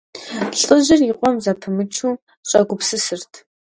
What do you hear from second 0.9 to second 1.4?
и къуэм